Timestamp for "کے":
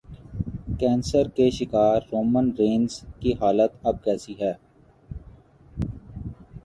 1.35-1.49